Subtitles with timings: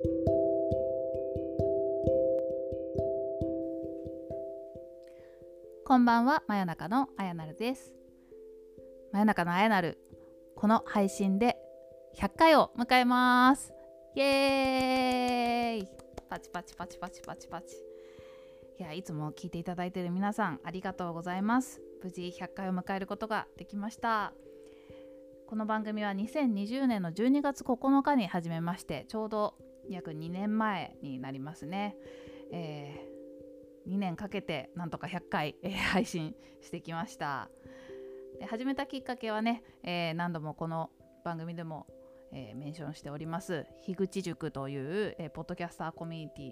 [0.00, 0.06] こ
[5.96, 7.92] んばんは、真夜中のあやなるです。
[9.12, 9.98] 真夜中のあやなる、
[10.54, 11.56] この配信で
[12.16, 13.72] 100回を迎えます。
[14.14, 15.88] イエーイ
[16.30, 17.74] パチパチパチパチパチパチ。
[18.78, 21.82] いや、いつも聞いていただいている皆さん、ありがとうございます。
[22.04, 24.32] 無事100回を迎えることができました。
[25.48, 29.54] この番組は2020年の12月9日に始めまして、ちょうど
[29.88, 31.96] 約2年前になりますね。
[32.52, 33.18] えー
[33.88, 37.48] 2年かけてなんとか100回、えー配信してきました
[38.38, 40.90] で始めたきっかけはね、えー何度もこの
[41.24, 41.86] 番組でも、
[42.32, 46.42] えーメンションしております樋口塾という、えーポッドキャスターコミュニテ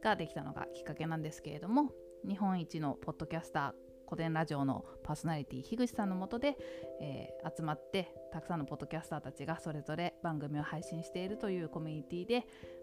[0.00, 1.90] ィができたのがきっかけなんですけれども
[2.26, 6.56] 日本一のポッドキャスター古典ラジオのパーソナリティ樋口さんのもとで、
[7.00, 12.40] えー集まってたくさんのポッドキャスターたちがそれぞれ番組を配信しているというコミュニティで、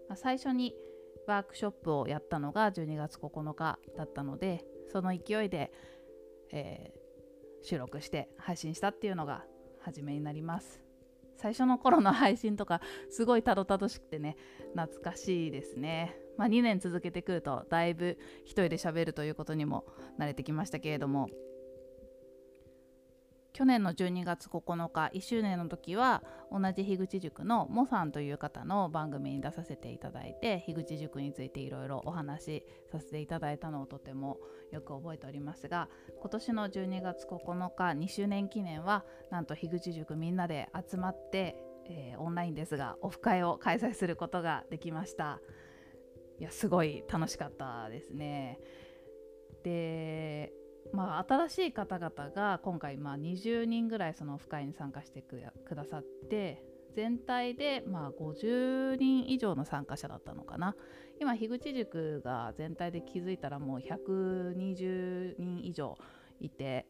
[0.07, 0.73] まあ最初に
[1.27, 5.73] ワークショップをやったのが12月9日だったのでその勢いで、
[6.53, 7.07] えー
[7.63, 9.43] 収録して配信したっていうのが
[9.81, 10.81] 初めになります。
[11.35, 14.37] 最初の頃の配信とかすごいたどたどしくてね
[14.73, 16.15] 懐かしいですね。
[16.37, 19.85] まあ2年続けてくるとだいぶ一人で喋るということにも
[20.19, 21.29] 慣れてきましたけれども。
[23.57, 26.21] 去年の12月9日1周年の時は
[26.51, 34.37] 同じ樋口塾のモさんという方の番組に出させていただいて樋口塾についていろいろお話しさせていただいたのをとても
[34.71, 35.89] よく覚えておりますが
[36.21, 41.55] 今年の12月9日2周年記念はなんと樋口塾みんなで集まって、
[41.89, 45.39] えーオンラインですがオフ会を開催することができました。
[46.39, 48.59] いやすごい楽しかったですね。
[49.63, 50.53] で
[50.93, 55.41] まあ、新しい方々が今回まあ20人ぐらいそのオフ会に参加してく
[55.75, 56.63] ださって
[56.95, 60.75] 全体でまあ50人以上の参加者だったのかな。
[61.19, 65.97] 今樋口塾が全体で気づいたらもう120人以上
[66.39, 66.85] いて、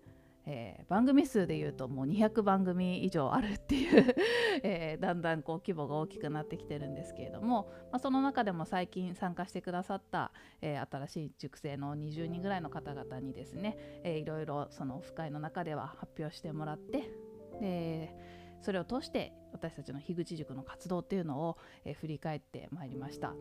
[0.48, 4.16] えー番組数でいうともう200番組以上あるっていう、
[4.64, 10.32] えーだんだんこう規模が大きくなってきてるんですけれども、まあ、その中でも最近参加してくださった、
[10.62, 17.12] えー新しい塾生の20人ぐらいの方々にですね、えーいろいろそのオフ会の中では発表してもらって
[17.60, 18.16] で
[18.62, 23.34] それを通して私たちの樋口塾の活動っていうのを、え振り返ってまいりました。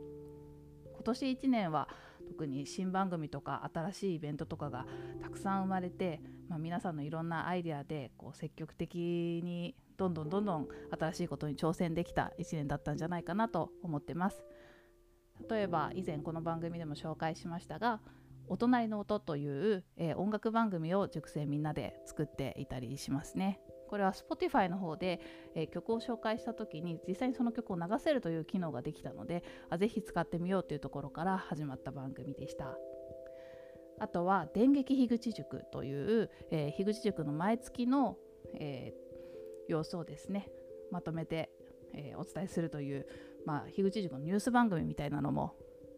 [0.94, 1.88] 今年1年は
[2.26, 4.86] 特に新番組とか新しいイベントとかが
[5.22, 14.44] たくさん生まれて、まあ、皆さんのいろんなアイデアでこう積極的にどんどんどんどん新しいことに挑戦できた1年だったんじゃないかなと思ってます
[15.48, 18.00] 例えば以前この番組でも紹介しましたが
[18.48, 23.60] 「お隣の音」という、えー音楽番組を塾生みんなで作っていたりしますね。
[23.88, 25.20] これは Spotify の方で、
[25.54, 32.76] えー曲を紹介した時に実際にその曲を流せるという機能ができたのであぜひ使ってみようというところから始まった番組でした。
[33.98, 38.16] あとは電撃樋口塾という、えー樋口塾の毎月の、
[38.54, 39.06] えー
[39.68, 40.48] 様子をですね
[40.92, 41.50] まとめて、
[41.92, 43.06] えーお伝えするという、
[43.44, 45.54] まあ、樋口塾のニュース番組みたいなのも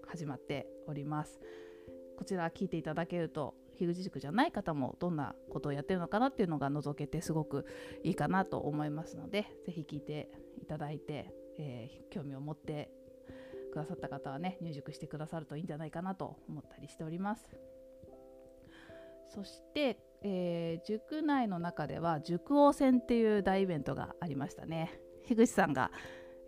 [0.07, 1.39] 始まっております。
[2.17, 7.65] こちら聞いていただけると樋口塾じゃない方もどんなことをやってるのかなっていうのが覗けてすごく
[8.03, 10.29] いいかなと思いますのでぜひ聞いて
[10.61, 12.91] いただいて、えー興味を持って
[13.73, 17.47] くださった方はね入塾してくださるといいんじゃないかなと思ったりしております。
[19.29, 24.99] そして、えー塾内の中では塾王戦っていう大イベントがありましたね。
[25.27, 25.91] 樋口さんが、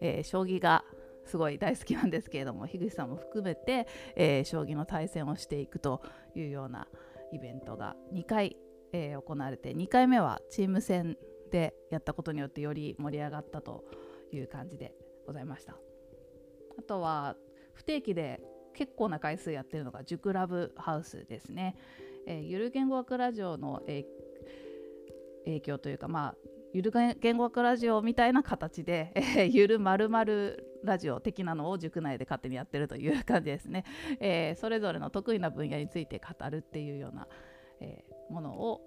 [0.01, 0.85] えー将棋が
[1.27, 3.87] すごい大好きなんですけれども樋口さんも含めて、
[4.17, 6.03] えー将棋の対戦をしていくと
[6.35, 6.89] いうような
[7.33, 8.57] イベントが2回、
[8.93, 11.17] えー行われて2回目はチーム戦
[11.51, 13.85] でやったことによってより盛り上がったと
[14.33, 14.95] いう感じで
[15.27, 15.77] ございました。
[16.79, 17.37] あとは
[17.75, 18.41] 不定期で
[18.75, 21.77] 結構な回数やってるのが塾ラブハウスですね、
[22.27, 24.05] えーゆる言語学ラジオの、えー
[25.47, 26.35] 影響というかまあ
[26.73, 33.85] ゆる言語学ラジオみたいな形で、えーゆるまるまるラジオ的なのを塾内で勝手にやってるという感じですね。
[34.21, 37.29] えーそれぞれの得意な分野について語るっていうような、
[37.81, 38.81] えーものを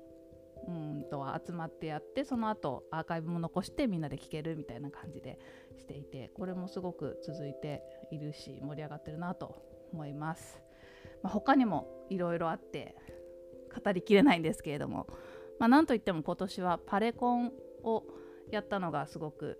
[0.67, 5.37] うんと集まってやってその後アーカイブも残してみんなで聞けるみたいな感じで
[5.77, 9.61] していてこれもすごく続いているし盛り上がってるなと
[9.91, 10.61] 思います。
[11.21, 12.95] まあ、他にもいろいろあって
[13.83, 15.07] 語りきれないんですけれども、
[15.59, 17.51] まあ、なんといっても今年はパレコン
[17.83, 18.03] を
[18.51, 19.57] やったのがすごく、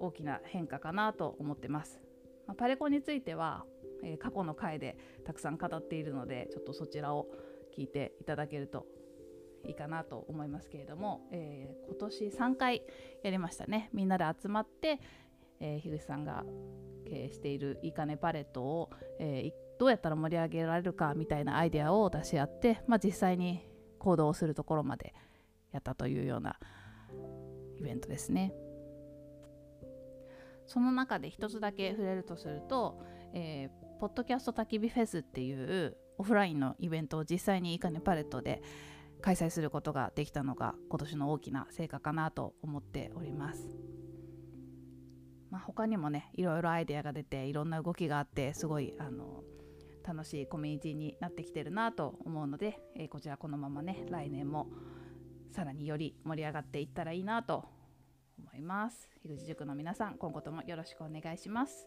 [0.00, 2.00] 大きな変化かなと思ってます。
[2.46, 3.64] まあ、パレコについては、
[4.02, 7.26] えー過去の回でたくさん語っているのでちょっとそちらを
[7.76, 8.86] 聞いていただけると
[9.66, 12.82] いいかなと思いますけれども、えー今年3回
[13.22, 15.00] やりましたねみんなで集まって、
[15.60, 16.44] えー、樋口さんが
[17.06, 23.60] 経営しているいいかねパレットを、えー、どうやったら盛り上げられるかみたいなアイデアを出し合って、まあ、実際に
[23.98, 25.14] 行動するところまで
[25.72, 26.58] やったというような
[27.78, 28.52] イベントですね。
[30.66, 33.00] その中で一つだけ触れるとすると、
[33.32, 38.62] えー、ポッドキャスト焚き火フェスっていうオフラインのイベントを実際にいかねパレットで
[39.22, 43.68] 開催することができたのが今年の大きな成果かなと思っております。
[45.50, 49.44] まあ、他にもねいろいろアイデアが出ていろんな動きがあってすごいあの
[50.04, 54.68] 楽しいコミュニティになってきてるなと思うので、えー、こちらこのままね来年も
[55.52, 57.64] さらにより盛り上がっていったらいいなと
[58.38, 59.08] 思います。
[59.22, 61.86] 樋口塾の皆さん今後ともよろしくお願いします。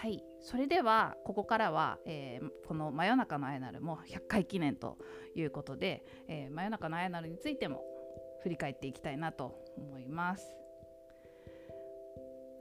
[0.00, 0.22] はい。
[0.40, 4.98] それではここからは、えー、この「真夜中のあやなる」も100回記念と
[5.34, 7.82] いうことで、えー、真夜中のあやなるについても
[8.42, 10.56] 振り返っていきたいなと思います。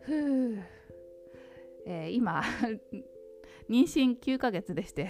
[0.01, 0.63] ふう、
[1.85, 2.41] えー、今
[3.69, 5.09] 妊娠9ヶ月でして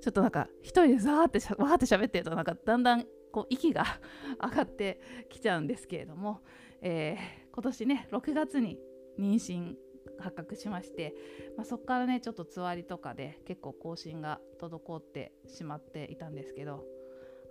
[0.00, 3.84] ちょっとなんか一人でザーってわーって喋ってるとなんかだんだんこう息が
[4.40, 6.42] 上がってきちゃうんですけれども、
[6.84, 8.78] えー、今年ね6月に
[9.18, 9.74] 妊娠
[10.20, 11.14] 発覚しまして、
[11.56, 16.84] まあ、そこからねちょっとつわりとかで結構更新が滞ってしまっていたんですけど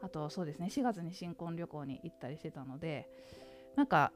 [0.03, 3.07] あとそうですね4月に新婚旅行に行ったりしてたので
[3.75, 4.11] なんか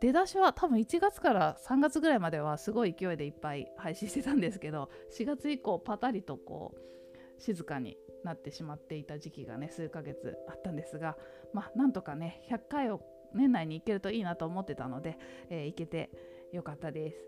[0.00, 4.88] 出だしは多分1月から3月ぐらいまではすごい勢いでいっぱい配信してたんですけど
[5.18, 11.16] 4月以降パタリとこう静かになってしまっていた時期がね数ヶ月あったんですが
[11.52, 13.02] まあなんとかね100回を
[13.34, 15.18] 年内に行けるといいなと思ってたので、
[15.50, 16.10] えー、行けて
[16.52, 17.18] よかったです。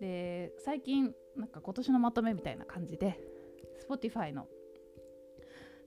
[0.00, 3.20] で最近なんか今年のまとめみたいな感じで
[3.88, 4.46] Spotify の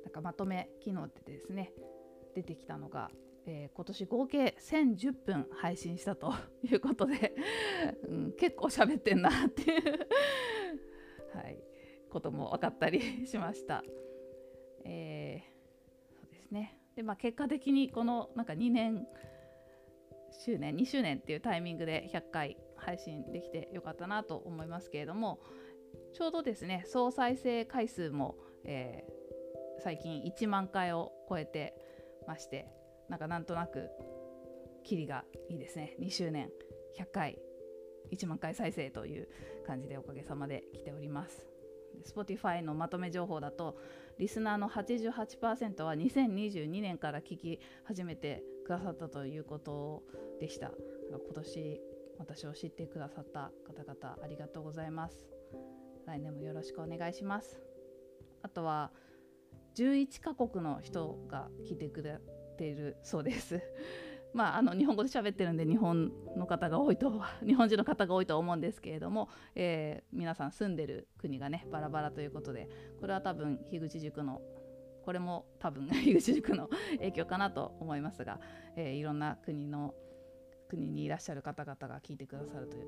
[0.03, 1.73] なんかまとめ機能でですね
[2.33, 3.09] 出てきたのが、
[3.45, 7.33] えー、今年合計1010分配信したということで、
[8.07, 10.07] うん、結構喋ってんなっていう
[11.33, 11.61] はい、
[12.09, 13.83] ことも分かったりしました。
[14.85, 19.07] えー、そうですねで、まあ、結果的にこのなんか2年
[20.43, 25.39] 周年2周年っていうタイミングで100回配信できてよかったなと思いますけれども
[26.13, 31.73] ちょうどですね総再生回数も、えー、最近1万回を超えて
[32.27, 32.67] まして
[33.09, 33.89] なんかなんとなく
[34.83, 35.95] キリがいいですね。
[35.99, 36.49] 2周年
[36.99, 37.39] 100回
[38.11, 39.27] 1万回再生という
[39.65, 41.47] 感じでおかげさまで来ております。
[42.13, 43.77] Spotify のまとめ情報だと
[44.19, 50.03] リスナーの88%は2022年から聞き始めてくださったということ
[50.39, 50.71] でした。
[51.11, 51.81] 今年
[52.17, 55.15] 私を知ってくださった方々ありがとうございます。
[56.07, 57.61] 来年もよろしくお願いします。
[58.41, 58.91] あとは
[59.75, 62.19] 11カ国の人が聞いてくれ
[62.57, 63.61] ているそうです。
[64.33, 72.67] まあ、あの日本語で喋ってるんで日本の方が多いと 日本人の方が多いと思うんですけれども、えー、皆さん住んでる国がねバラバラということで
[72.99, 74.41] これは多分樋口塾の
[75.05, 78.39] これも多分樋口塾の影響かなと思いますが、
[78.75, 79.93] えー、いろんな国の
[80.67, 82.87] 国にいらっしゃる方々が聞いてくださるという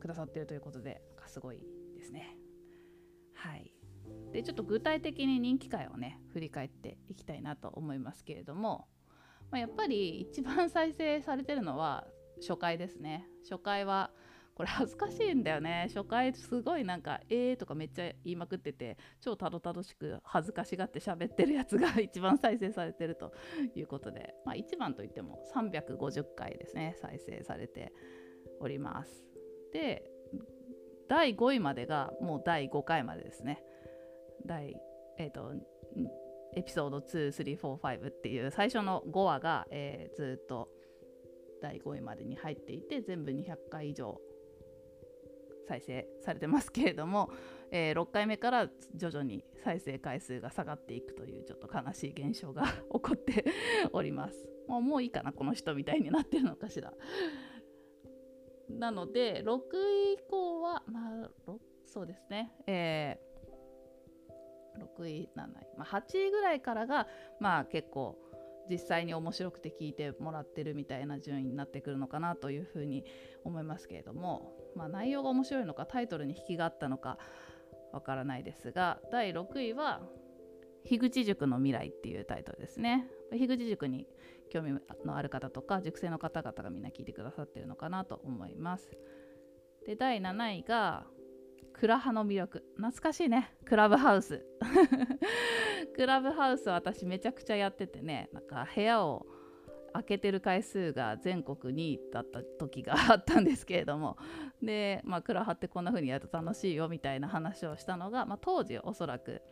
[0.00, 1.58] くださっているということですごい
[1.94, 2.36] ですね。
[3.34, 3.72] はい
[4.32, 8.88] でちょっと具体的に人気回をね振り返っていきたいなと思いますけれども
[9.50, 12.04] まあ、やっぱり一番再生されてるのは
[12.40, 14.10] 初回ですね初回は
[14.60, 15.86] これ恥ずかしいんだよね。
[15.88, 23.32] 初回すごいなんか「えー」とかめっちゃ言いまくってて超たどたどしく恥ずかしがって喋ってるやつが一番再生されてると
[23.74, 27.90] いうことで、まあ、一番といっても350回ですね再生されて
[28.60, 29.24] おります。
[29.72, 30.04] で
[31.08, 33.64] 第5位までがもう第5回までですね。
[34.44, 34.76] 第
[35.16, 35.54] えっ、ー、と
[36.54, 40.68] エピソード2345っていう最初の5話が、えー、ずっと
[41.62, 44.20] 第5位までに入っていて全部200回以上
[45.70, 47.30] 再生されてますけれども、
[47.70, 53.44] えー、6回目から徐々に再生回数が下がっていくというちょっと悲しい現象が起こって
[53.92, 54.48] おります。
[54.66, 56.92] もうもういいかなこの人みたいになってるのかしら。
[58.68, 59.58] なので6
[60.10, 61.30] 位以降はまあ
[61.84, 63.30] そうですね、えー
[64.80, 67.08] 6位7位、まあ、8位ぐらいからが
[67.40, 68.16] まあ結構
[68.70, 73.04] 実際に面白くて聞いてもらってるみたいな順位になってくるのかなというふうに
[73.44, 77.18] 思いますけれども、まあ、内容が面白いのかタイトルに引きがあったのか
[77.92, 80.00] わからないですが第6位は
[80.84, 83.08] 「樋口塾の未来」っていうタイトルですね。
[83.32, 84.06] 樋口塾に
[84.50, 84.72] 興味
[85.04, 88.90] のある方とか塾生の方々がみんな聞いてくださってるのかなと思います。
[89.86, 91.06] で第7位が
[91.72, 94.44] クラハの魅力懐かしいねクラブハウス
[96.00, 99.26] クラブハウス私めちゃくちゃやっててねなんか部屋を
[99.92, 104.16] 開けてる回数が全国2位だった時があったんですけれども
[104.62, 109.42] で、まあ、クラハってこんな風にやると楽しいよみたいな話をしたのが、まあ、当時おそらく、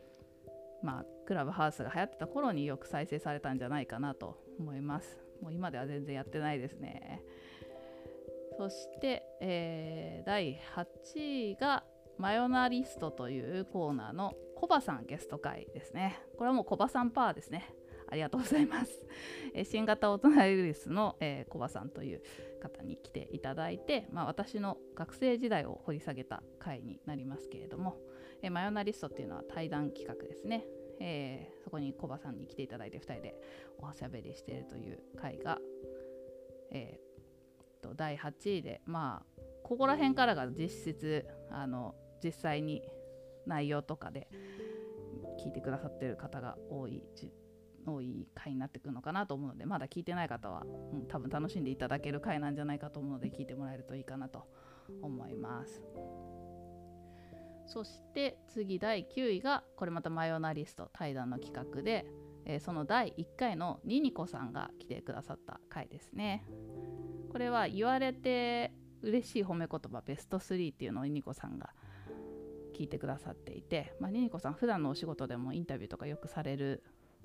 [0.83, 5.19] まあ、クラブハウスが流行ってた頃によく再生されたんじゃないかなと思います。
[5.43, 7.21] もう今では全然やってないですね。
[8.57, 11.85] そして、えー、第8位が
[12.17, 17.73] マヨナリストというコーナーのコバさんゲスト会ですねこれはもうコバさんパーですね
[18.11, 19.07] ありがとうございます。
[19.53, 22.23] え新型大人ウイルスの、えー、コバさんという
[22.59, 27.99] 方に来ていただいて、まあ、私の学生時代を掘り下げた回になりますけれども、
[28.41, 30.67] えー、マヨナリストっていうのは対談企画ですね。
[31.00, 33.38] えー、そこにコバさんに来ていただいて2人で
[33.79, 35.61] おしゃべりしているという回が、
[36.71, 42.83] えー、と第8位でまあここら辺からが実質あの実際に
[43.49, 44.28] 内容とかで
[45.45, 47.02] 聞いてくださってる方が多い
[47.87, 54.47] 多い回になってくるのかなと思うのでまだ聞いてない方は、うん、多分楽しんでいただける回なんじゃないかと思うので聞いてもらえるといいかなと
[55.02, 55.83] 思います。
[57.67, 62.07] そして次第9位がこれまたマヨナリスト対談の企画で、
[62.47, 66.45] えー、その第1回のニニコさんが来てくださった回ですね。
[67.31, 71.71] これは言われて嬉しい褒め言葉ベスト3っていうのをニニコさんが
[72.79, 76.83] 聞いてくださっていて、まあ、ニニコさん普段のお仕事でもインタビューとかよくされる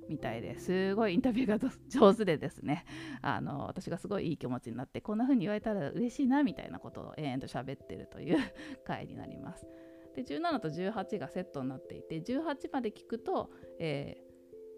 [0.09, 2.85] みたいですごいインタビューが上手でですね
[3.21, 8.37] あの私がすごいいい気持ちになってこんな風に言われたら嬉しいなみたいなことを延々と喋ってるという
[8.83, 9.67] 回になります。
[10.15, 14.17] で17と18がセットになっていて18まで聞くと、え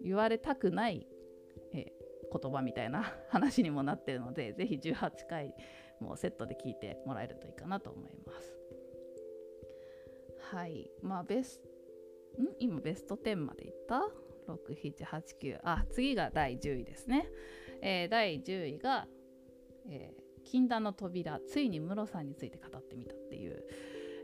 [0.00, 1.06] ー、言われたくない、
[1.74, 5.54] えー、言葉みたいな話にもなってるのでぜひ18回
[6.00, 8.55] もセットで聞いてもらえるといいかなと思います。
[10.50, 10.90] はい。
[11.02, 11.60] まあベス
[12.38, 12.46] ん？
[12.60, 14.02] 今ベスト10までいった
[14.48, 17.28] ？6789あ次が第10位ですね、
[17.82, 19.06] えー、第10位が、
[19.88, 21.40] えー、禁断の扉。
[21.48, 23.64] ついに室さんについて語ってみたっていう、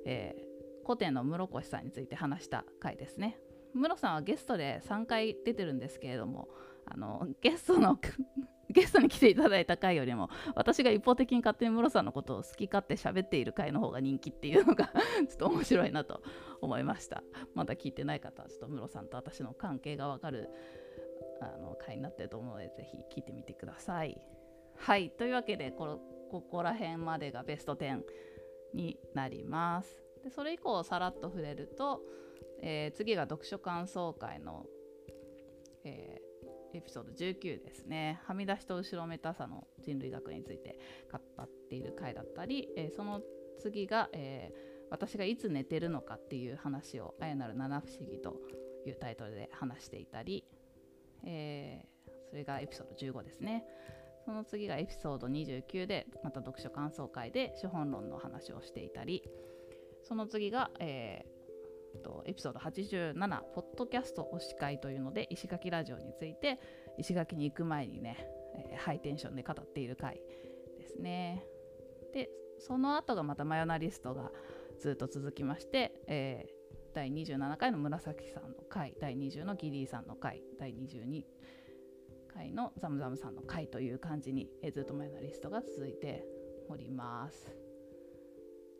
[0.06, 3.38] えー、古典の室越さんについて話した回ですね。
[3.74, 6.48] 室さんはゲストで3回出てるんですけれども
[6.86, 7.98] あのゲストの
[8.72, 14.92] ゲストに来ていただいた回よりも私が一方的に勝手にムロさんのことを好き勝手喋っている回の方が人気っていうのが
[15.28, 16.22] ちょっと面白いなと
[16.60, 17.22] 思いました。
[17.54, 20.48] まだ聞いてない方はちょっとムロさんと私の関係がわかる
[21.40, 24.20] あの回になってると思うのでぜひ聞いてみてください。
[24.76, 26.00] はいというわけでこ
[26.30, 28.02] ここら辺までがベスト10
[28.74, 30.02] になります。
[30.24, 32.00] でそれ以降さらっと触れると、
[32.62, 34.66] えー、次が読書感想会の、
[35.84, 36.21] え
[36.74, 38.20] エピソード19ですね。
[38.24, 40.78] はみ出しと後ろめたさの人類学について
[41.10, 43.20] 語っている回だったり、えー、その
[43.60, 48.40] 次が、えー、私がいつ寝てるのかっていう話を「あやなる七不思議」と
[48.86, 50.44] いうタイトルで話していたり、
[51.24, 53.64] えー、それがエピソード15ですね。
[54.24, 59.28] その次がエピソード29でまた読書感想会で資本論の話をしていたり
[60.04, 61.41] その次が、えー
[61.98, 66.58] とエピソード87「ポッドキャスト推し会」というので石垣ラジオについて
[66.98, 70.22] 石垣に行く前にね、えー、ハイテンションで語っている回
[70.78, 71.44] ですね。
[72.12, 74.30] でその後がまたマヨナリストが
[74.78, 81.24] ずっと続きまして、えー、第27回の紫さんの回第20のギリーさんの回第22
[82.32, 86.24] 回のザムザムさんの回という感じに、えー、ずっとマヨナリストが続いて
[86.68, 87.54] おります。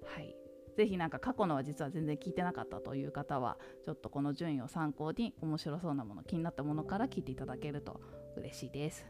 [0.04, 0.41] はい
[0.76, 8.00] ぜひなんか過去のは実は全然聞いてなかったという方はちょっとこの順位を参考に面白そうなもの気になったものから聞いていただけると
[8.37, 9.05] 嬉しいです。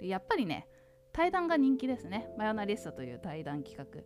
[0.00, 0.68] でやっぱりね
[1.12, 2.28] 対談が人気ですね。
[2.36, 4.02] マヨナリストという対談企画。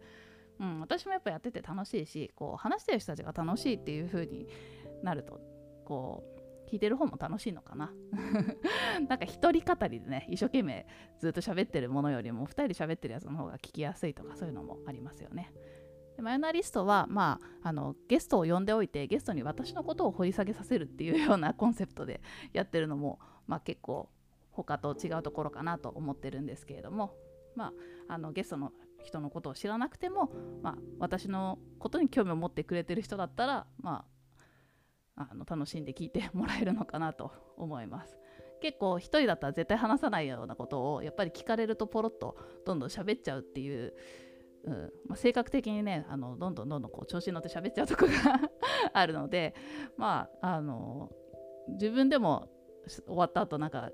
[0.65, 4.47] うん、私もやっぱやってて楽しいしこう話してる人たちが楽しいっていう風に
[5.03, 5.41] なると
[5.87, 7.93] こう聞いてる方も楽しいのかな。
[9.09, 10.87] なんか一人語りでね一生懸命
[11.19, 15.53] ずっと喋ってるものよりも2人で喋ってるやつの方が聞きやすいとかそういうのもありますよね。
[16.21, 22.21] でマヨナリストは、まあ、あのゲストを呼んでおいてゲストに私のことを掘り下げさせるっていうような コンセプトで
[22.53, 24.11] やってるのも、まあ、結構
[24.51, 27.17] 他と違うところかなと思ってるんですけれども、
[27.57, 27.73] ま
[28.09, 28.73] あ、あのゲストの
[29.03, 30.31] 人のことを知らなくても、
[30.63, 34.05] まあ、私のことに興味を持ってくれてる人だったら、ま
[35.17, 38.19] あ、あの楽しんで聞いてもらえるのかなと思います。
[38.61, 42.37] 結構一人だったら絶対話さないようなことをやっぱり聞かれるとポロッと
[42.67, 43.95] どんどん喋っちゃうっていう
[44.65, 48.51] うんまあ、性格的にねあのどんどんどんどんこう調子に乗って喋っちゃうとこが
[48.93, 49.55] あるので
[49.97, 51.11] まああの
[51.69, 52.51] 自分でも
[52.87, 53.91] 終わった後なんか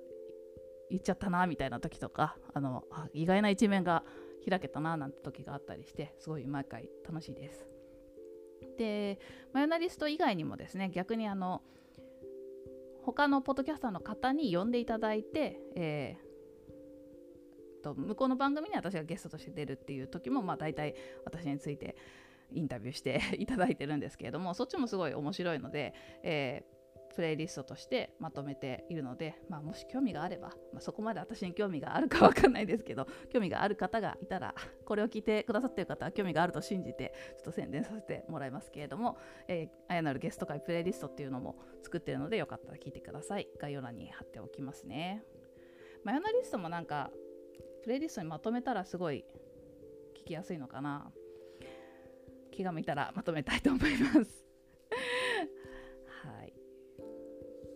[0.91, 4.05] 言っちゃったなみたいな時とかあのあ意外な一面が
[4.49, 7.67] 開けたななんて時があったりしてすごい毎回楽しいです。
[8.79, 9.19] で
[9.53, 11.63] マヨナリスト以外にもですね逆にあの
[13.03, 16.17] 他のポッドキャスターの方に呼んでいただいて、え
[17.87, 21.97] と、向こうの番組に私がゲストとして出るっていう時も、まあ、大体私について
[22.53, 26.77] インタビューして いただいてるんですけれどもそっちもすごい面白いので、えー
[27.17, 39.17] プレイリストとしてまとめているので、まあ、もし興味があれば、まあ、そこまで私に興味があるか分かんないですけど 興味がある方がいたらこれを聞いてくださってる方は興味があると信じてちょっと宣伝させてもらいますけれども、
[39.49, 43.49] えー、あやなるゲスト会プレイリストっていうのも作ってるのでよかったら聞いてください。
[43.59, 45.25] 概要欄に貼っておきますね。
[46.05, 47.11] マヨナリストもなんか
[47.87, 49.25] プレイリストにまとめたらすごい
[50.21, 51.13] 聞きやすいのかな。
[52.51, 54.45] 気が向いたらまとめたいと思います。
[56.25, 56.53] はい。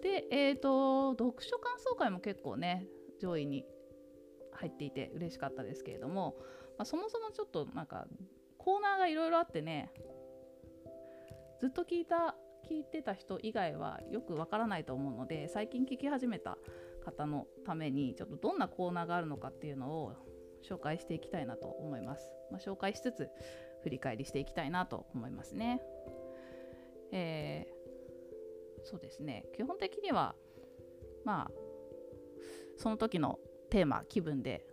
[0.03, 2.89] で、えーと、読書感想会も結構ね
[3.21, 3.65] 上位に
[4.53, 6.35] 入っていて嬉しかったですけれども、
[6.77, 8.09] まあ、そもそもちょっとなんか
[8.59, 9.93] コーナーがいろいろあってね
[11.61, 12.35] ずっと聞いた
[12.69, 16.59] 聞いてた人以外はよくわからないと思うので最近聞き始めた
[17.01, 20.15] 方のためにちょっとどんなコーナーがあるのかっていうのを
[20.69, 22.31] 紹介していきたいなと思います。
[22.51, 23.29] まあ、紹介しつつ
[23.83, 25.81] 振り返りしていきたいなと思いますね。
[27.13, 27.81] えー
[28.85, 30.35] そうですね基本的には
[31.25, 31.51] まあ
[32.77, 33.39] その時の
[33.71, 34.65] テーマ気分で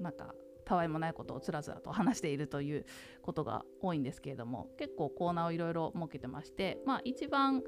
[0.00, 0.34] なんか
[0.64, 2.86] たわいもないことをつらつらと話しているという
[3.22, 7.62] ことが多いんですけれども結構コーナーをいろいろ設けてましてまあ一番、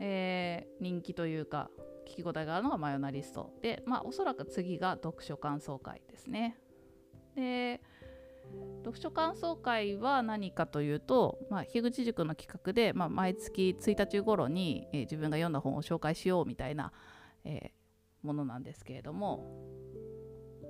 [0.00, 1.70] えー、人気というか
[2.06, 6.56] 聞き応えがあるのがマヨナリストでまあおそらく次が読書感想会ですね。
[7.34, 7.80] で
[8.84, 16.92] 読書感想会は何かというと、まあ、樋口塾の企画で、まあ、毎月1日頃に、えー、自分が読んだ本を紹介しようみたいな、
[17.44, 19.46] えー、ものなんですけれども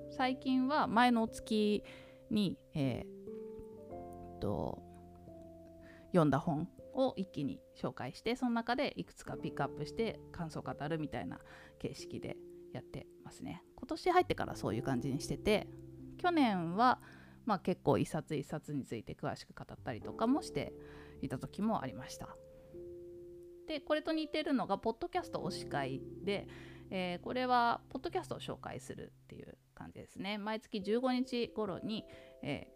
[0.09, 1.83] 最近は前の月
[2.31, 4.81] に、えー、と
[6.11, 11.39] 読んだ本を一気に紹介してその中でいくつかピックアップして感想を語るみたいな
[11.79, 12.37] 形式で
[12.73, 15.67] やってますね今年入ってからそういう感じにしてて
[16.17, 16.99] 去年は
[17.45, 20.73] まあ、結構一冊一冊について詳しく語ったりとかもして
[21.21, 22.35] いた時もありました。
[23.67, 26.47] でこれと似てるのがポッドキャスト推し会で、
[26.91, 30.37] えー、これはポッドキャストを紹介するっていう感じですね。
[30.37, 32.05] 毎月15日頃に、
[32.43, 32.67] え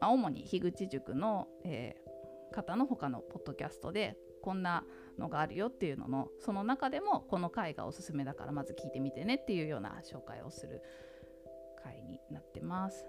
[0.00, 1.96] ー、主に樋口塾の、え、
[2.50, 4.84] 方の他のポッドキャストでこんな
[5.18, 10.82] のがあるよっていうののその中でもこの回がおすすめだからまず聞いてみてねっていうような紹介をする
[11.82, 13.04] 回になってます。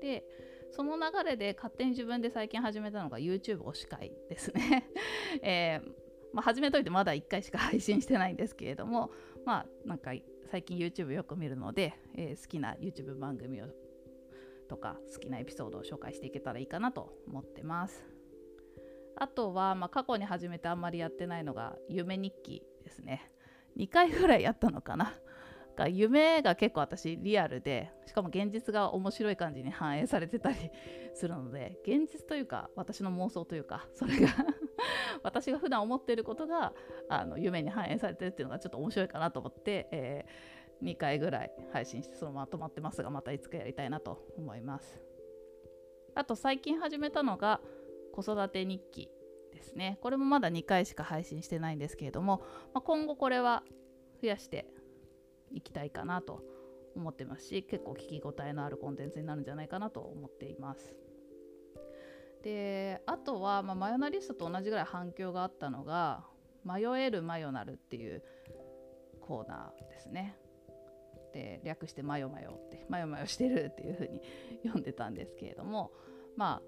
[0.00, 0.24] で
[0.72, 4.86] その流れで勝手に自分で最近始めたのが YouTube 推し会ですね、
[5.42, 5.88] えー、
[6.34, 9.10] まあ、始めといてまだ1回しか配信してないんですけれども
[9.46, 10.12] まあなんか
[10.50, 13.66] 最近 YouTube よく見るので、えー、好きな YouTube 番組を
[14.66, 18.04] とか好きなエピソードを紹介していけたらいいかなと思ってます。
[19.18, 23.30] あとは、まあ、過去に始めてあんまりやってないのが夢日記ですね。
[23.78, 25.14] 2回ぐらいやったのかな。
[25.76, 30.56] か夢が結構私リアルでしかも現実が面白い感じに反映されてたり
[31.14, 34.28] するので現実というか私の妄想というかそれが
[35.22, 36.72] 私が普段思っていることが
[37.08, 45.00] あの夢に反映されてるっていうのがちょっと面白いかなと思って、えー、2回ぐらい配信してそのまま止まってますがまたいつかやりたいなと思います
[46.14, 47.60] あと最近始めたのが
[48.12, 49.10] 子育て日記
[49.52, 52.42] ですねこれもまだ2回しか配信してないんですけれども、
[52.74, 53.62] まあ、今後これは
[54.22, 54.66] 増やして
[55.52, 56.42] いきたいかなと
[56.94, 60.94] 思ってますし結構聞き応えのあるコンテンツになるんじゃないかなと思っています。
[62.42, 66.24] であとは、まあ、マヨナリストと同じぐらい反響があったのが
[66.64, 68.22] 「迷えるマヨナル」っていう
[69.20, 70.38] コーナーですね。
[71.36, 74.22] で略して「マヨマヨ」って「マヨマヨしてる」っていう風に
[74.62, 75.92] 読んでたんですけれども
[76.34, 76.62] まあ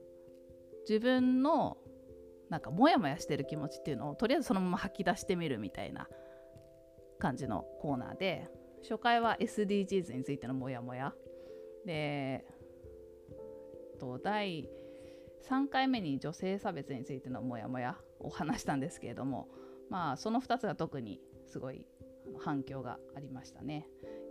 [0.87, 1.78] 自分の
[2.50, 6.09] なんかモヤモヤしてる気持ちっていうのをとりあえずそのまま吐き出してみるみたいな
[7.18, 8.48] 感じのコーナーで
[8.83, 11.14] 初回は SDGs についてのモヤモヤ
[11.85, 12.46] で
[13.98, 14.68] と第
[15.48, 19.48] 3回目に女性差別についてのモヤモヤを話したんですけれども
[19.88, 21.87] まあその2つが特にすごい
[22.38, 23.88] 反響がありましたね。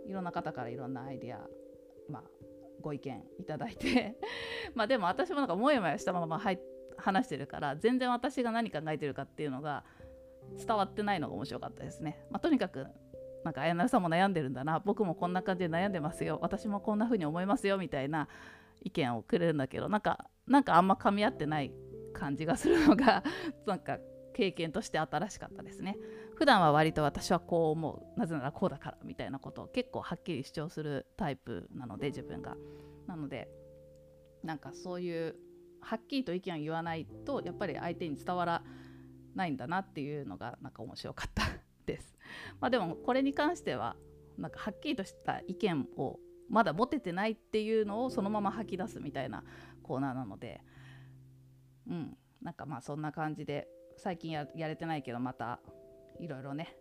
[0.08, 1.40] いろんな方からいろんなアイデア、
[2.08, 2.22] まあ、
[2.80, 4.16] ご意見いただいて
[4.74, 6.40] まあでも私もなんかモヤモヤしたまま
[6.96, 9.84] 話してるから全然私が何考えてるかっていうのが
[10.56, 12.86] 伝わってないのが面白かったですね、まあ、とにかく
[13.44, 14.80] なんか綾菜さんも悩んでるんだな。
[14.80, 16.38] 僕もこんな感じで悩んでますよ。
[16.42, 18.28] 私もこんな風に思いますよみたいな
[18.82, 21.72] 意見をくれるんだけどなんかなんかあんま噛み合ってない
[22.12, 23.22] 感じがするのが
[23.66, 23.98] なんか
[24.38, 25.96] 経験として新しかったですね
[26.36, 32.56] 普段は割と私はこう思うなぜならこうだからみたいなことを結構はっきり主張するタイプなので自分が
[33.08, 33.48] なので
[34.44, 35.34] なんかそういう
[35.80, 38.62] はっきりと意見を言わないとやっぱり相手に伝わら
[39.34, 41.42] ないんだなっていうのがなんか面白かった
[41.84, 42.16] です。
[42.60, 43.96] まあ、でもこれに関しては
[44.36, 49.42] なんかはっきりとした意見をまだ持ててないっていうのをそのまま吐き出すみたいな
[49.82, 50.60] コーナーなので
[51.88, 55.60] うんなんかまあそんな感じで最近やれてないけどまた
[56.18, 56.76] いろいろね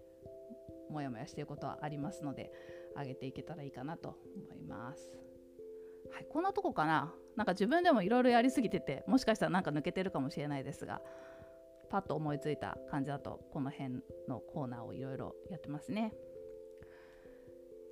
[0.90, 2.52] モヤモヤしてることはありますので
[2.96, 5.12] 上げていけたらいいかなと思います。
[6.14, 7.14] はい、こんなとこかな？
[7.36, 11.02] なんか自分でもいろいろやりすぎててもしかしたらなんか抜けてるかもしれないですが
[11.90, 13.96] パッと思いついた感じだとこの辺
[14.28, 16.14] のコーナーをいろいろやってますね。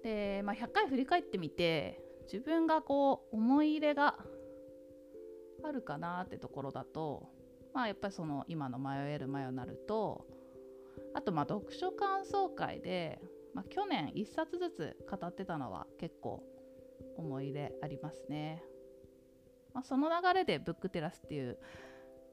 [0.03, 1.99] で、まあ、100回振り返ってみて
[2.31, 4.17] 自分がこう思い入れが
[5.63, 7.27] あるかなってところだと
[7.75, 10.25] まあやっぱりその今の迷える迷なると
[11.13, 13.19] あとまあ読書感想会で、
[13.53, 16.41] まあ、去年1冊ずつ語ってたのは結構
[17.17, 18.63] 思い入れありますね。
[19.73, 21.57] まあ、その流れでブックテラスっていう、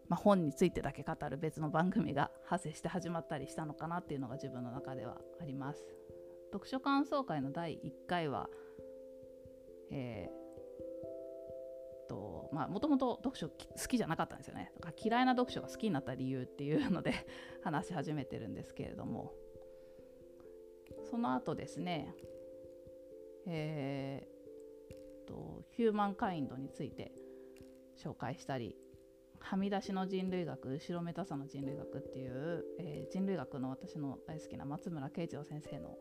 [0.09, 5.85] まあ、本についてだけ語る別の番組が派生して始まったりしたのかなっていうのが自分の中ではあります。
[6.53, 8.49] 読書感想会の第1回は、
[9.91, 10.42] えー、
[12.13, 13.55] とまあもともと読書好
[13.89, 14.71] きじゃなかったんですよね。
[14.77, 17.15] だから嫌いな読書が好きになった理由っていうので
[17.65, 19.33] 話し始めてるんですけれども
[21.11, 22.15] その後ですね、
[23.47, 27.13] えー、とヒューマンカインドについて
[27.97, 28.77] 紹介したり
[29.39, 35.97] はみ出しの人類学後ろめたさの人類学っていう、えー、人類学の私の大好きな松村慶一郎先生の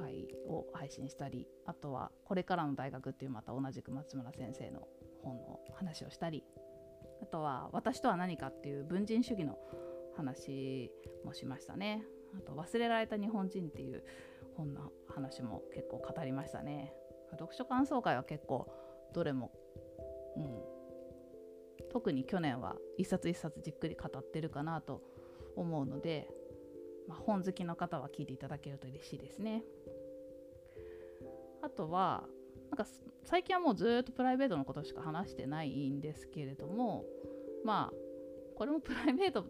[0.00, 4.88] 会を配信したりあとは「これからの大学」っていうまた同じく松村先生の
[5.22, 6.44] 本の話をしたり
[7.22, 9.58] あとは「私とは何か」っていう文人主義の
[10.16, 10.90] 話
[11.24, 12.04] もしましたね
[12.36, 14.04] あと「忘れられた日本人」っていう
[14.56, 16.94] 本の話も結構語りましたね
[17.32, 18.72] 読書感想会は結構
[19.12, 19.52] どれも
[20.36, 25.02] うん、特に去年は一冊一冊じっくり語ってるかなと
[25.56, 26.28] 思うので、
[27.08, 29.62] まあ、本好きの方は聞いていただけると嬉しいですね。
[31.62, 32.24] あとは
[32.70, 32.86] なんか
[33.24, 37.04] 最近はもうずっとプライベートのことしか話してないんですけれども
[37.64, 37.94] まあ
[38.56, 39.44] これもプライベートっ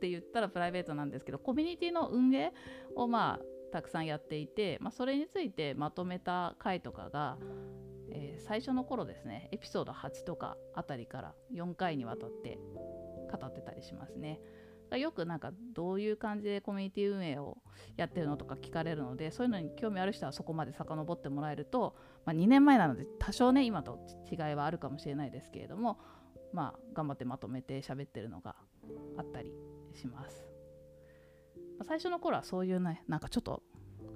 [0.00, 2.52] て言ったらプライベートなんですけどコミュニティの運営
[2.96, 7.38] をまあたくさんやっていて、まあ、それについてまとめた回とかが
[8.14, 12.58] えー、最初の頃ですねエピソード8とかあたりから4回にわたって
[13.30, 14.40] 語ってたりしますね。
[14.96, 17.58] よくなんかどういう感じでコミュニティ運営を
[17.96, 23.98] やってるのとか聞かれるのでそういうのに興味ある人はそこまで遡ってもらえると、まあ、2年前なので多少ね今と
[24.30, 25.98] 違いはあるかもしれないですけれども
[26.52, 28.56] まあ頑張ってまとめて喋ってるのが
[29.16, 29.52] あったり
[29.94, 30.44] します。
[31.82, 33.62] 最初の頃はそういうねなんかちょっと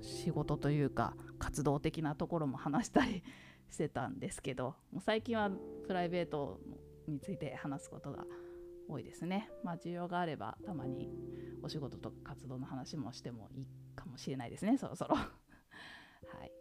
[0.00, 3.24] 仕事というか活動的なところも話したり
[3.70, 5.50] してたんですけどもう最近は
[5.86, 6.60] プライベート
[7.08, 8.24] について話すことが
[8.88, 9.50] 多いですね。
[9.62, 11.10] まあ需要があればたまに
[11.62, 15.16] お仕事とか活動の話もしてもいいかもしれないですねそろそろ。
[15.16, 15.24] は
[16.44, 16.52] い。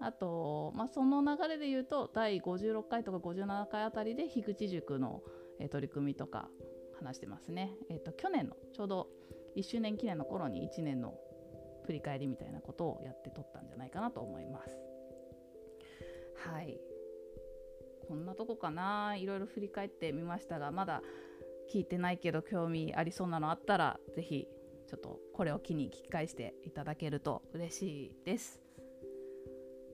[0.00, 5.22] あと、まあ、その流れで言うと第56回とか57回あたりで樋口塾の、
[5.58, 6.50] え、取り組みとか
[6.98, 7.74] 話してますね。
[7.88, 9.08] えっ、ー、と去年のちょうど
[9.56, 11.18] 1周年記念の頃に1年の
[11.84, 14.78] 振り返りみたいなことをやって撮ったんじゃないかなと思います。
[16.36, 16.78] はい
[18.06, 21.02] こんなとこかないろいろ振り返ってみましたがまだ
[21.72, 24.48] 聞いてないけど興味ありそうなのあったら是非
[24.86, 28.60] ちょっとこれを機に聞き返していただけると嬉しいです。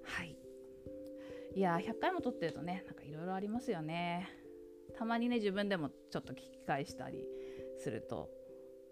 [0.05, 0.37] はい。
[1.55, 4.29] いや100回も撮ってるとねなんかいろいろありますよね。
[4.96, 7.25] たまにね自分でもちょっと聞き返したり
[7.79, 8.29] すると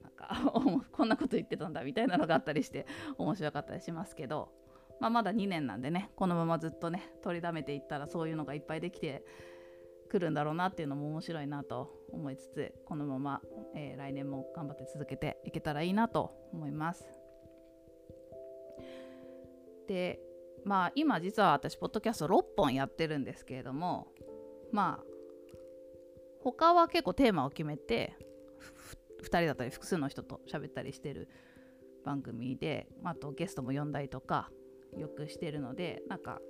[0.03, 0.53] なんか
[0.93, 2.87] こんなこと言ってたんだみたいなのがあったりして
[3.19, 4.53] 面白かったりしますけど。
[5.01, 9.25] まあ、まだ2年なんでねこのままずっとね取りだめていったらそういうのがいっぱいできて
[10.09, 13.41] くるんだろうなっていうのも面白いなと思いつつこのまま、
[13.77, 17.09] えー、来年も頑張って続けていけたらいいなと思います。
[19.87, 20.21] で
[20.65, 24.09] まあ今実は私ポッドキャスト6本やってるんですけれども
[24.73, 25.05] まあ
[26.43, 28.15] 他は結構テーマを決めて
[29.23, 31.29] 2人だったり複数の人と喋ったりしてる
[32.05, 34.51] 番組で、あとゲストも呼んだりとか
[34.97, 36.41] よくしてるのでなんか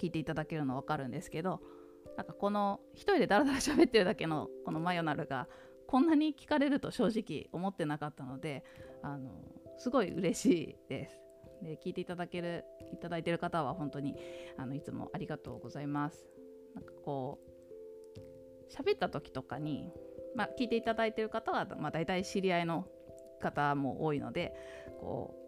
[0.00, 1.60] 聞いていただけるの分かるんですけど
[2.16, 5.48] なんかこの一人でダラダラ喋ってるだけのこのマヨナルが
[5.86, 8.64] こんなに聞かれると正直思ってなかったので
[9.02, 9.30] あの
[9.78, 11.20] すごい嬉しいです。
[11.62, 14.16] で聞いていただけるいただいてる方は本当に
[14.56, 16.26] あのいつもありがとうございます。
[16.74, 19.90] なんかこう喋った時とかに、
[20.36, 22.86] まあ、聞いていただいてる方は、まあ、大体知り合いの
[23.40, 24.54] 方も多いので
[25.00, 25.47] こう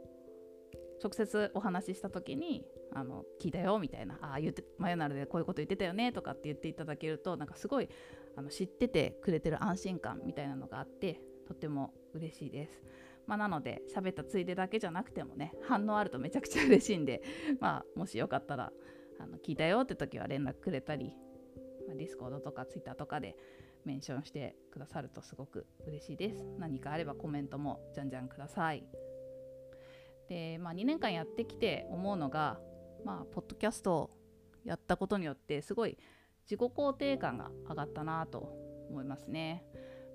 [1.02, 7.88] 直接お話しした時にあの聞いたよみたいなああ言ってまよなるでこういうこと言ってたよねとかって言っていただけるとなんかすごい
[8.36, 12.82] あの知っててくれてる安心感みたいなのがあってとっても嬉しいです。
[13.26, 17.22] まあ、なので喋ったついでだけじゃなくてもね反応あるとめちゃくちゃ嬉しいんで、
[17.60, 18.72] まあ、もしよかったら
[19.20, 21.16] あの聞いたよって時は連絡くれたり、
[21.86, 23.36] まあ、ディスコードとかツイッターとかで
[23.84, 28.84] メンションしてくださるとすごく嬉しいです何かあればコメントもじゃんじゃんください
[30.30, 32.58] で、まあ、2年間やってきて思うのが
[33.04, 34.10] まあポッドキャストを
[34.64, 35.98] やったことによってすごい
[36.44, 38.54] 自己肯定感が上がったなと
[38.88, 39.64] 思いますね、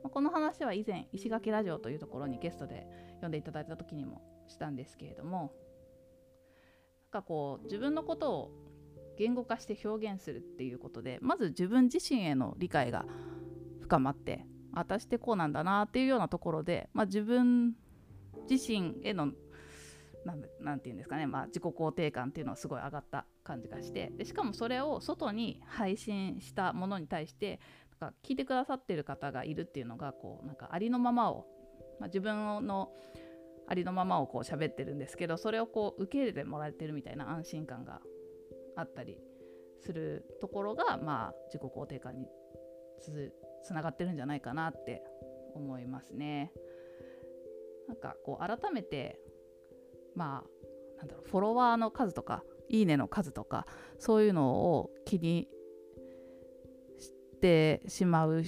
[0.03, 2.87] まあ、この話は以前石垣ラジオというところにゲストで
[3.21, 5.53] 呼んでいただいた時にもしたんですけれども
[7.11, 8.51] なんかこう自分のことを
[9.17, 13.05] 言語化して表現するっていうことでまず自分自身への理解が
[13.81, 17.75] 深まって私ってこうなんだなっていうようなところで、まあ、自分
[18.49, 19.31] 自身への
[20.25, 20.49] 何て
[20.85, 27.59] 言うんですかね、まあ、自己肯定感っていうのはすごい上がった感じがしてでしかもそれを外に配信したものに対して
[27.99, 31.45] なんか聞いてくださってる方がいるっていうのがこうなんかありのままを、
[31.99, 32.91] まあ、自分の
[33.67, 38.01] ありのままをこう喋ってるんですけどそれをこう受け入れてもらえてるみたいな安心感が
[38.75, 39.17] あったり
[39.81, 42.27] するところが、まあ、自己肯定感に
[43.63, 45.03] つながってるんじゃないかなって
[45.53, 46.51] 思いますね。
[47.87, 49.19] なんかこう改めて
[50.15, 53.67] まあなんだろうフォロワーの数とかいいねの数とか
[53.99, 55.47] そういうのを気に
[56.99, 58.43] してしまう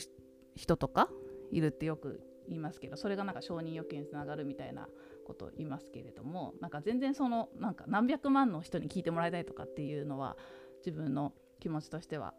[0.56, 1.10] 人とか
[1.52, 4.88] いるってよく言いますけどそれがなんか承認欲求につながるみたいな
[5.26, 10.38] ことを言いますけれどもなんか全然そのなんか何百万の人に聞いてもらいたいとかっていうのは
[10.86, 12.34] 自分の気持ちとしては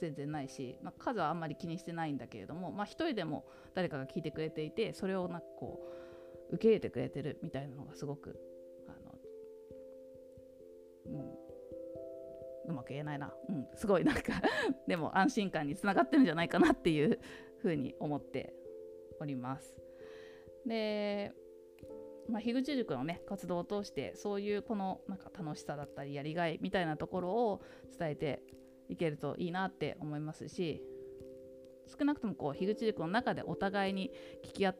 [0.00, 6.05] 全然ないし、まあ、数はあんまり気にしてないんだけれども、まあ、一人でも誰かが聞いてくれていてそれをなんかこう
[6.50, 8.38] 受け入れてくれてるみたいなのがすごく
[8.88, 9.14] あの、
[12.66, 14.22] うん、うまく言えないな、うん、すごいなんか
[14.86, 17.18] でも安心感につながってるんじゃないかなっていう
[17.58, 18.54] ふうに思って
[19.20, 19.74] おります。
[20.66, 21.32] で
[22.28, 27.62] まあ、樋口塾のね活動を通してそういうこのなんか楽しさだったりやりがいみたいなところを
[27.96, 28.42] 伝えて
[28.88, 30.82] いけるといいなって思いますし
[31.86, 34.10] 少なくともこう樋口塾の中でお互いに
[34.44, 34.74] 聞き合聞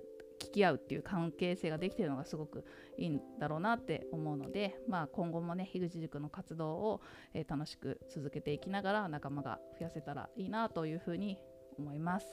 [0.56, 2.64] き合うっていう関係性ができてるのがすごく
[2.96, 7.00] いいんだろうなって思うので、まあ、今後もね樋口塾の活動を、
[7.34, 11.38] えー、楽しく続けていきながら仲間が増やせたらいいなというふうに
[11.78, 12.26] 思います。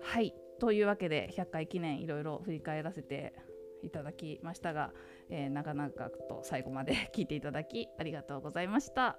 [0.00, 3.34] はいというわけで100回記念いろいろ振り返らせて
[3.82, 4.92] いただきましたが、
[5.28, 9.18] えー、長々と最後まで 聞いていただきありがとうございました。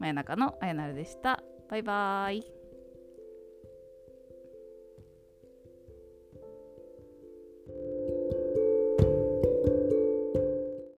[0.00, 1.42] 真夜中のあやなるでした。
[1.68, 2.59] バイバーイ。